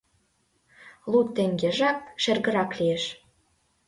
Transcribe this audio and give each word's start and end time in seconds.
Лу 1.11 1.19
теҥгежат 1.35 1.99
шергырак 2.21 2.71
лиеш. 2.79 3.03